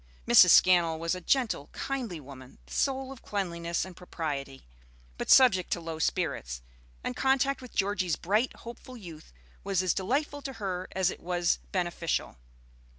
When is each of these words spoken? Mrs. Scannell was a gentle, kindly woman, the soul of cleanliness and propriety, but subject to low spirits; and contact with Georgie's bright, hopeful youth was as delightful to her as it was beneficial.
Mrs. 0.27 0.49
Scannell 0.49 0.97
was 0.99 1.13
a 1.13 1.21
gentle, 1.21 1.67
kindly 1.73 2.19
woman, 2.19 2.57
the 2.65 2.73
soul 2.73 3.11
of 3.11 3.21
cleanliness 3.21 3.85
and 3.85 3.95
propriety, 3.95 4.65
but 5.19 5.29
subject 5.29 5.69
to 5.73 5.79
low 5.79 5.99
spirits; 5.99 6.63
and 7.03 7.15
contact 7.15 7.61
with 7.61 7.75
Georgie's 7.75 8.15
bright, 8.15 8.51
hopeful 8.55 8.97
youth 8.97 9.31
was 9.63 9.83
as 9.83 9.93
delightful 9.93 10.41
to 10.41 10.53
her 10.53 10.87
as 10.93 11.11
it 11.11 11.19
was 11.19 11.59
beneficial. 11.71 12.39